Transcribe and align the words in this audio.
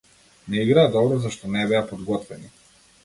Не 0.53 0.63
играа 0.67 0.85
добро 0.95 1.19
зашто 1.25 1.51
не 1.57 1.67
беа 1.73 1.83
подготвени. 1.93 2.51